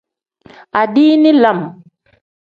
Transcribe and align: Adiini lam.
Adiini 0.79 1.31
lam. 1.41 1.59